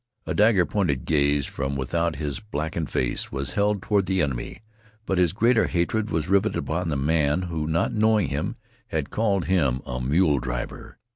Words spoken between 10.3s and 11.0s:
driver.